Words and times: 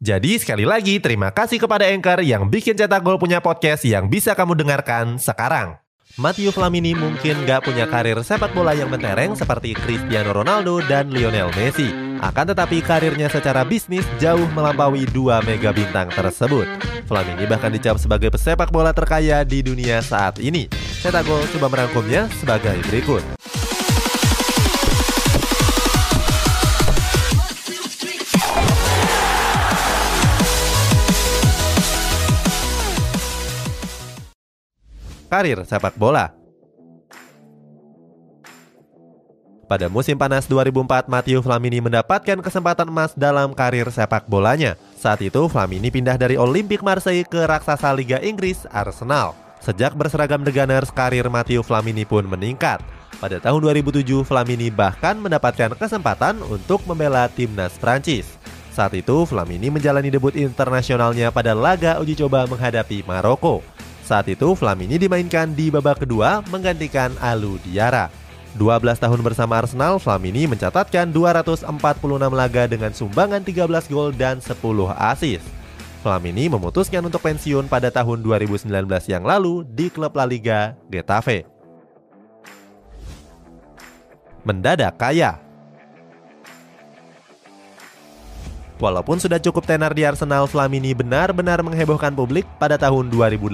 Jadi 0.00 0.40
sekali 0.40 0.64
lagi 0.64 0.96
terima 0.96 1.28
kasih 1.28 1.60
kepada 1.60 1.84
Anchor 1.88 2.24
yang 2.24 2.48
bikin 2.48 2.76
Cetak 2.76 3.04
Gol 3.04 3.20
punya 3.20 3.40
podcast 3.44 3.84
yang 3.84 4.08
bisa 4.08 4.32
kamu 4.32 4.56
dengarkan 4.56 5.20
sekarang. 5.20 5.76
Matteo 6.18 6.50
Flamini 6.50 6.90
mungkin 6.90 7.46
gak 7.46 7.70
punya 7.70 7.86
karir 7.86 8.18
sepak 8.26 8.50
bola 8.50 8.74
yang 8.74 8.90
mentereng 8.90 9.38
seperti 9.38 9.78
Cristiano 9.78 10.34
Ronaldo 10.34 10.82
dan 10.90 11.06
Lionel 11.14 11.54
Messi. 11.54 11.86
Akan 12.18 12.50
tetapi 12.50 12.82
karirnya 12.82 13.30
secara 13.30 13.62
bisnis 13.62 14.04
jauh 14.18 14.44
melampaui 14.52 15.06
dua 15.08 15.38
mega 15.46 15.70
bintang 15.70 16.10
tersebut. 16.10 16.66
Flamini 17.06 17.46
bahkan 17.46 17.70
dicap 17.70 17.96
sebagai 17.96 18.28
pesepak 18.28 18.74
bola 18.74 18.90
terkaya 18.90 19.46
di 19.46 19.62
dunia 19.62 20.02
saat 20.02 20.42
ini. 20.42 20.66
Cetak 21.00 21.24
Gol 21.24 21.46
coba 21.56 21.72
merangkumnya 21.72 22.26
sebagai 22.42 22.76
berikut. 22.90 23.39
Karir 35.30 35.62
sepak 35.62 35.94
bola. 35.94 36.34
Pada 39.70 39.86
musim 39.86 40.18
panas 40.18 40.50
2004, 40.50 41.06
Matteo 41.06 41.38
Flamini 41.46 41.78
mendapatkan 41.78 42.42
kesempatan 42.42 42.90
emas 42.90 43.14
dalam 43.14 43.54
karir 43.54 43.86
sepak 43.86 44.26
bolanya. 44.26 44.74
Saat 44.98 45.22
itu, 45.22 45.46
Flamini 45.46 45.94
pindah 45.94 46.18
dari 46.18 46.34
Olympique 46.34 46.82
Marseille 46.82 47.22
ke 47.22 47.46
raksasa 47.46 47.94
Liga 47.94 48.18
Inggris, 48.18 48.66
Arsenal. 48.74 49.38
Sejak 49.62 49.94
berseragam 49.94 50.42
The 50.42 50.50
Gunners, 50.50 50.90
karir 50.90 51.30
Matteo 51.30 51.62
Flamini 51.62 52.02
pun 52.02 52.26
meningkat. 52.26 52.82
Pada 53.22 53.38
tahun 53.38 53.62
2007, 53.62 54.26
Flamini 54.26 54.74
bahkan 54.74 55.14
mendapatkan 55.14 55.78
kesempatan 55.78 56.42
untuk 56.50 56.82
membela 56.90 57.30
timnas 57.30 57.78
Prancis. 57.78 58.26
Saat 58.74 58.98
itu, 58.98 59.22
Flamini 59.22 59.70
menjalani 59.70 60.10
debut 60.10 60.34
internasionalnya 60.34 61.30
pada 61.30 61.54
laga 61.54 62.02
uji 62.02 62.18
coba 62.18 62.42
menghadapi 62.50 63.06
Maroko. 63.06 63.62
Saat 64.10 64.26
itu 64.26 64.58
Flamini 64.58 64.98
dimainkan 64.98 65.54
di 65.54 65.70
babak 65.70 66.02
kedua 66.02 66.42
menggantikan 66.50 67.14
Alu 67.22 67.62
Diara. 67.62 68.10
12 68.58 68.98
tahun 68.98 69.22
bersama 69.22 69.62
Arsenal, 69.62 70.02
Flamini 70.02 70.50
mencatatkan 70.50 71.14
246 71.14 71.70
laga 72.34 72.66
dengan 72.66 72.90
sumbangan 72.90 73.38
13 73.38 73.70
gol 73.86 74.10
dan 74.10 74.42
10 74.42 74.58
assist. 75.14 75.46
Flamini 76.02 76.50
memutuskan 76.50 77.06
untuk 77.06 77.22
pensiun 77.22 77.70
pada 77.70 77.86
tahun 77.94 78.18
2019 78.26 78.66
yang 79.06 79.22
lalu 79.22 79.62
di 79.62 79.86
klub 79.86 80.10
La 80.18 80.26
Liga, 80.26 80.74
Getafe. 80.90 81.46
Mendadak 84.42 84.98
kaya 84.98 85.38
Walaupun 88.80 89.20
sudah 89.20 89.36
cukup 89.36 89.68
tenar 89.68 89.92
di 89.92 90.08
Arsenal, 90.08 90.48
Flamini 90.48 90.96
benar-benar 90.96 91.60
menghebohkan 91.60 92.16
publik 92.16 92.48
pada 92.56 92.80
tahun 92.80 93.12
2018 93.12 93.52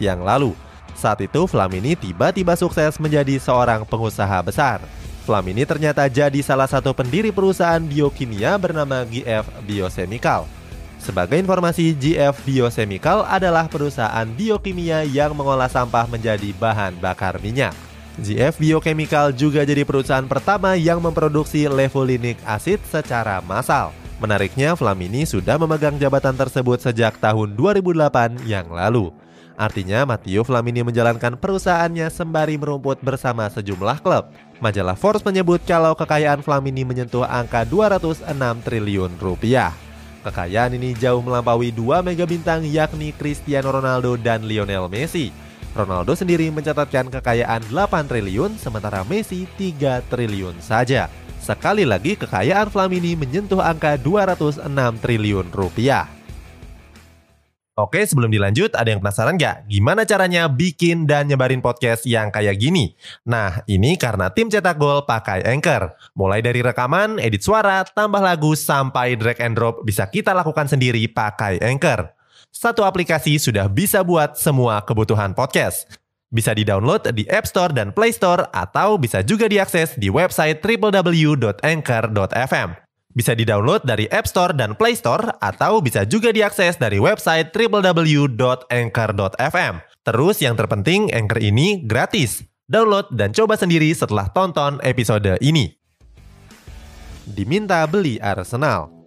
yang 0.00 0.24
lalu. 0.24 0.56
Saat 0.96 1.20
itu, 1.20 1.44
Flamini 1.44 1.92
tiba-tiba 1.92 2.56
sukses 2.56 2.96
menjadi 2.96 3.36
seorang 3.36 3.84
pengusaha 3.84 4.40
besar. 4.40 4.80
Flamini 5.28 5.68
ternyata 5.68 6.08
jadi 6.08 6.40
salah 6.40 6.64
satu 6.64 6.96
pendiri 6.96 7.28
perusahaan 7.28 7.84
biokimia 7.84 8.56
bernama 8.56 9.04
GF 9.04 9.44
Biochemical. 9.68 10.48
Sebagai 10.96 11.36
informasi, 11.36 11.92
GF 11.92 12.32
Biochemical 12.42 13.28
adalah 13.28 13.68
perusahaan 13.68 14.24
biokimia 14.24 15.04
yang 15.04 15.36
mengolah 15.36 15.68
sampah 15.68 16.08
menjadi 16.08 16.48
bahan 16.56 16.96
bakar 16.96 17.36
minyak. 17.44 17.76
GF 18.16 18.56
Biochemical 18.56 19.36
juga 19.36 19.68
jadi 19.68 19.84
perusahaan 19.84 20.24
pertama 20.24 20.80
yang 20.80 20.96
memproduksi 20.96 21.68
levulinic 21.68 22.40
acid 22.48 22.80
secara 22.88 23.44
massal. 23.44 24.01
Menariknya, 24.22 24.78
Flamini 24.78 25.26
sudah 25.26 25.58
memegang 25.58 25.98
jabatan 25.98 26.38
tersebut 26.38 26.78
sejak 26.78 27.18
tahun 27.18 27.58
2008 27.58 28.46
yang 28.46 28.70
lalu. 28.70 29.10
Artinya, 29.58 30.06
Matteo 30.06 30.46
Flamini 30.46 30.86
menjalankan 30.86 31.34
perusahaannya 31.34 32.06
sembari 32.06 32.54
merumput 32.54 33.02
bersama 33.02 33.50
sejumlah 33.50 33.98
klub. 33.98 34.30
Majalah 34.62 34.94
Forbes 34.94 35.26
menyebut 35.26 35.58
kalau 35.66 35.98
kekayaan 35.98 36.38
Flamini 36.38 36.86
menyentuh 36.86 37.26
angka 37.26 37.66
206 37.66 38.30
triliun 38.62 39.10
rupiah. 39.18 39.74
Kekayaan 40.22 40.78
ini 40.78 40.94
jauh 40.94 41.18
melampaui 41.18 41.74
dua 41.74 41.98
mega 41.98 42.22
bintang 42.22 42.62
yakni 42.62 43.10
Cristiano 43.10 43.74
Ronaldo 43.74 44.14
dan 44.14 44.46
Lionel 44.46 44.86
Messi. 44.86 45.34
Ronaldo 45.74 46.14
sendiri 46.14 46.46
mencatatkan 46.54 47.10
kekayaan 47.10 47.66
8 47.74 48.06
triliun 48.06 48.54
sementara 48.54 49.02
Messi 49.02 49.50
3 49.58 49.98
triliun 50.06 50.62
saja. 50.62 51.10
Sekali 51.42 51.82
lagi 51.82 52.14
kekayaan 52.14 52.70
Flamini 52.70 53.18
menyentuh 53.18 53.58
angka 53.58 53.98
206 53.98 54.62
triliun 55.02 55.50
rupiah. 55.50 56.06
Oke, 57.74 58.04
sebelum 58.06 58.30
dilanjut, 58.30 58.78
ada 58.78 58.94
yang 58.94 59.02
penasaran 59.02 59.34
nggak? 59.34 59.66
Gimana 59.66 60.06
caranya 60.06 60.46
bikin 60.46 61.02
dan 61.02 61.26
nyebarin 61.26 61.58
podcast 61.58 62.06
yang 62.06 62.30
kayak 62.30 62.62
gini? 62.62 62.94
Nah, 63.26 63.66
ini 63.66 63.98
karena 63.98 64.30
tim 64.30 64.46
Cetak 64.46 64.78
Gol 64.78 65.02
pakai 65.02 65.42
Anchor. 65.42 65.90
Mulai 66.14 66.46
dari 66.46 66.62
rekaman, 66.62 67.18
edit 67.18 67.42
suara, 67.42 67.82
tambah 67.90 68.22
lagu, 68.22 68.54
sampai 68.54 69.18
drag 69.18 69.42
and 69.42 69.58
drop 69.58 69.82
bisa 69.82 70.06
kita 70.06 70.30
lakukan 70.30 70.70
sendiri 70.70 71.10
pakai 71.10 71.58
Anchor. 71.58 72.12
Satu 72.52 72.86
aplikasi 72.86 73.40
sudah 73.40 73.66
bisa 73.66 74.04
buat 74.06 74.38
semua 74.38 74.84
kebutuhan 74.84 75.34
podcast. 75.34 76.01
Bisa 76.32 76.56
di-download 76.56 77.12
di 77.12 77.28
App 77.28 77.44
Store 77.44 77.76
dan 77.76 77.92
Play 77.92 78.16
Store 78.16 78.48
atau 78.56 78.96
bisa 78.96 79.20
juga 79.20 79.52
diakses 79.52 80.00
di 80.00 80.08
website 80.08 80.64
www.anchor.fm. 80.64 82.68
Bisa 83.12 83.36
di-download 83.36 83.84
dari 83.84 84.08
App 84.08 84.24
Store 84.24 84.56
dan 84.56 84.72
Play 84.72 84.96
Store 84.96 85.36
atau 85.44 85.84
bisa 85.84 86.08
juga 86.08 86.32
diakses 86.32 86.80
dari 86.80 86.96
website 86.96 87.52
www.anchor.fm. 87.52 89.74
Terus 90.08 90.40
yang 90.40 90.56
terpenting 90.56 91.12
Anchor 91.12 91.44
ini 91.44 91.84
gratis. 91.84 92.40
Download 92.64 93.04
dan 93.12 93.36
coba 93.36 93.60
sendiri 93.60 93.92
setelah 93.92 94.32
tonton 94.32 94.80
episode 94.80 95.36
ini. 95.44 95.76
Diminta 97.28 97.84
beli 97.84 98.16
Arsenal. 98.24 99.01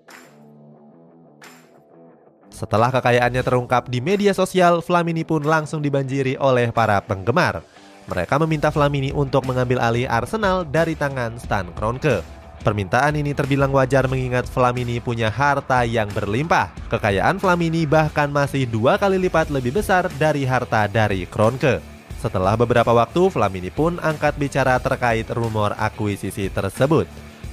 Setelah 2.56 2.88
kekayaannya 2.88 3.44
terungkap 3.44 3.92
di 3.92 4.00
media 4.00 4.32
sosial, 4.32 4.80
Flamini 4.80 5.28
pun 5.28 5.44
langsung 5.44 5.84
dibanjiri 5.84 6.40
oleh 6.40 6.72
para 6.72 7.04
penggemar. 7.04 7.60
Mereka 8.08 8.40
meminta 8.40 8.72
Flamini 8.72 9.12
untuk 9.12 9.44
mengambil 9.44 9.84
alih 9.84 10.08
Arsenal 10.08 10.64
dari 10.64 10.96
tangan 10.96 11.36
Stan 11.36 11.68
Kroenke. 11.76 12.24
Permintaan 12.64 13.20
ini 13.20 13.36
terbilang 13.36 13.76
wajar 13.76 14.08
mengingat 14.08 14.48
Flamini 14.48 15.04
punya 15.04 15.28
harta 15.28 15.84
yang 15.84 16.08
berlimpah. 16.16 16.72
Kekayaan 16.88 17.44
Flamini 17.44 17.84
bahkan 17.84 18.32
masih 18.32 18.64
dua 18.64 18.96
kali 18.96 19.20
lipat 19.20 19.52
lebih 19.52 19.76
besar 19.76 20.08
dari 20.16 20.48
harta 20.48 20.88
dari 20.88 21.28
Kroenke. 21.28 21.84
Setelah 22.24 22.56
beberapa 22.56 22.96
waktu, 22.96 23.28
Flamini 23.36 23.68
pun 23.68 24.00
angkat 24.00 24.40
bicara 24.40 24.80
terkait 24.80 25.28
rumor 25.36 25.76
akuisisi 25.76 26.48
tersebut. 26.48 27.06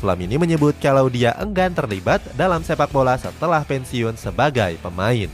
Flamini 0.03 0.35
menyebut 0.35 0.75
kalau 0.83 1.07
dia 1.07 1.31
enggan 1.39 1.71
terlibat 1.71 2.19
dalam 2.35 2.67
sepak 2.67 2.91
bola 2.91 3.15
setelah 3.15 3.63
pensiun 3.63 4.19
sebagai 4.19 4.75
pemain. 4.83 5.31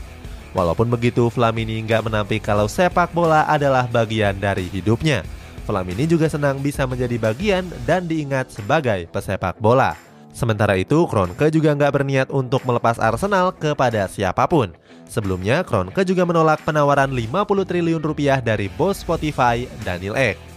Walaupun 0.53 0.93
begitu, 0.93 1.25
Flamini 1.33 1.81
nggak 1.81 2.05
menampik 2.05 2.45
kalau 2.45 2.69
sepak 2.69 3.09
bola 3.09 3.49
adalah 3.49 3.89
bagian 3.89 4.37
dari 4.37 4.69
hidupnya. 4.69 5.25
Flamini 5.65 6.05
juga 6.05 6.29
senang 6.29 6.61
bisa 6.61 6.85
menjadi 6.85 7.17
bagian 7.17 7.65
dan 7.89 8.05
diingat 8.05 8.53
sebagai 8.53 9.09
pesepak 9.09 9.57
bola. 9.57 9.97
Sementara 10.33 10.77
itu, 10.77 11.09
Kronke 11.09 11.49
juga 11.49 11.73
nggak 11.73 11.93
berniat 11.93 12.27
untuk 12.29 12.61
melepas 12.65 13.01
Arsenal 13.01 13.49
kepada 13.53 14.05
siapa 14.05 14.45
pun. 14.45 14.69
Sebelumnya, 15.09 15.65
Kronke 15.65 16.05
juga 16.05 16.25
menolak 16.29 16.61
penawaran 16.61 17.09
50 17.09 17.65
triliun 17.65 18.01
rupiah 18.05 18.37
dari 18.37 18.69
bos 18.77 19.01
Spotify, 19.01 19.65
Daniel 19.81 20.13
Ek. 20.13 20.48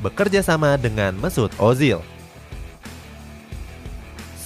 Bekerja 0.00 0.44
sama 0.44 0.76
dengan 0.76 1.16
Mesut 1.16 1.52
Ozil. 1.60 2.00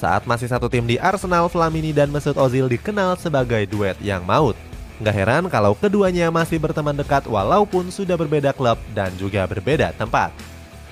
Saat 0.00 0.25
masih 0.25 0.49
satu 0.49 0.73
tim 0.73 0.88
di 0.88 0.97
Arsenal, 0.97 1.52
Flamini 1.52 1.93
dan 1.93 2.08
Mesut 2.08 2.37
Ozil 2.41 2.73
dikenal 2.73 3.20
sebagai 3.20 3.69
duet 3.69 4.00
yang 4.00 4.25
maut. 4.25 4.56
Gak 5.00 5.17
heran 5.17 5.44
kalau 5.49 5.73
keduanya 5.76 6.29
masih 6.29 6.61
berteman 6.61 6.97
dekat 6.97 7.25
walaupun 7.25 7.88
sudah 7.88 8.17
berbeda 8.17 8.52
klub 8.52 8.76
dan 8.93 9.12
juga 9.20 9.44
berbeda 9.44 9.93
tempat. 9.97 10.32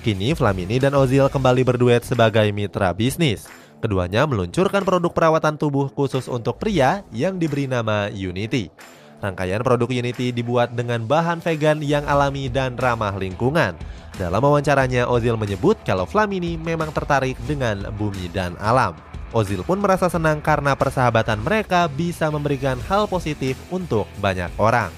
Kini 0.01 0.33
Flamini 0.33 0.81
dan 0.81 0.97
Ozil 0.97 1.29
kembali 1.29 1.65
berduet 1.65 2.05
sebagai 2.05 2.49
mitra 2.53 2.93
bisnis. 2.97 3.45
Keduanya 3.79 4.25
meluncurkan 4.25 4.83
produk 4.83 5.13
perawatan 5.13 5.55
tubuh 5.61 5.93
khusus 5.93 6.27
untuk 6.27 6.57
pria 6.57 7.05
yang 7.13 7.37
diberi 7.37 7.69
nama 7.69 8.09
Unity. 8.09 8.73
Rangkaian 9.19 9.67
produk 9.67 9.91
Unity 9.91 10.31
dibuat 10.31 10.79
dengan 10.79 11.03
bahan 11.03 11.43
vegan 11.43 11.83
yang 11.83 12.07
alami 12.07 12.47
dan 12.47 12.79
ramah 12.79 13.19
lingkungan. 13.19 13.75
Dalam 14.15 14.39
wawancaranya, 14.39 15.11
Ozil 15.11 15.35
menyebut 15.35 15.79
kalau 15.83 16.07
Flamini 16.07 16.55
memang 16.55 16.95
tertarik 16.95 17.35
dengan 17.47 17.91
bumi 17.99 18.31
dan 18.31 18.55
alam. 18.63 18.95
Ozil 19.35 19.67
pun 19.67 19.83
merasa 19.83 20.07
senang 20.07 20.39
karena 20.39 20.79
persahabatan 20.79 21.43
mereka 21.43 21.91
bisa 21.91 22.31
memberikan 22.31 22.79
hal 22.87 23.11
positif 23.11 23.59
untuk 23.75 24.07
banyak 24.23 24.49
orang. 24.57 24.95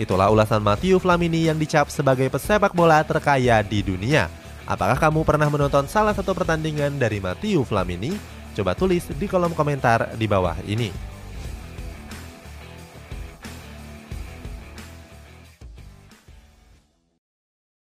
Itulah 0.00 0.32
ulasan 0.32 0.64
Matthew 0.64 1.02
Flamini 1.02 1.50
yang 1.50 1.58
dicap 1.60 1.90
sebagai 1.92 2.30
pesepak 2.32 2.72
bola 2.72 3.04
terkaya 3.04 3.60
di 3.60 3.84
dunia. 3.84 4.30
Apakah 4.64 4.96
kamu 4.96 5.26
pernah 5.26 5.50
menonton 5.50 5.90
salah 5.90 6.14
satu 6.14 6.32
pertandingan 6.32 6.96
dari 6.96 7.18
Matthew 7.18 7.66
Flamini? 7.66 8.14
Coba 8.54 8.72
tulis 8.72 9.04
di 9.18 9.26
kolom 9.26 9.52
komentar 9.52 10.14
di 10.16 10.24
bawah 10.24 10.56
ini. 10.64 11.11